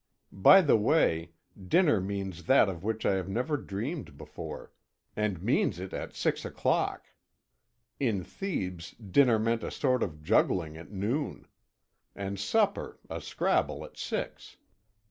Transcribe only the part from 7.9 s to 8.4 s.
In